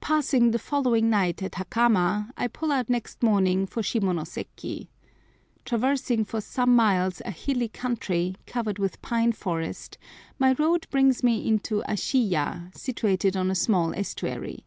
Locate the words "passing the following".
0.00-1.10